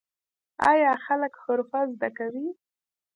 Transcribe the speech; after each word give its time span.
آیا 0.71 0.91
خلک 1.05 1.33
حرفه 1.43 1.79
زده 1.93 2.09
کوي؟ 2.17 2.47